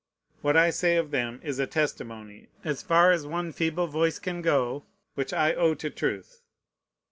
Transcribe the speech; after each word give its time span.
What 0.41 0.57
I 0.57 0.71
say 0.71 0.97
of 0.97 1.11
them 1.11 1.39
is 1.43 1.59
a 1.59 1.67
testimony, 1.67 2.47
as 2.63 2.81
far 2.81 3.11
as 3.11 3.27
one 3.27 3.51
feeble 3.51 3.85
voice 3.85 4.17
can 4.17 4.41
go, 4.41 4.83
which 5.13 5.31
I 5.31 5.53
owe 5.53 5.75
to 5.75 5.91
truth. 5.91 6.41